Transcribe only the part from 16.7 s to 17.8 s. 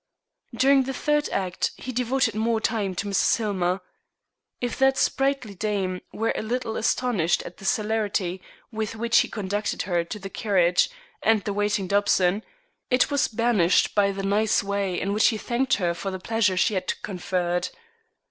had conferred.